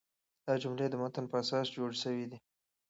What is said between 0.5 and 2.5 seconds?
جملې د متن پر اساس جوړي سوي دي.